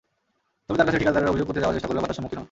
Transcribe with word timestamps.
তবে 0.65 0.77
তাঁর 0.77 0.87
কাছে 0.87 1.01
ঠিকাদারেরা 1.01 1.31
অভিযোগ 1.33 1.47
করতে 1.47 1.59
যাওয়ার 1.61 1.75
চেষ্টা 1.75 1.87
করলেও 1.89 2.03
বাধার 2.03 2.17
সম্মুখীন 2.17 2.37
হন। 2.37 2.39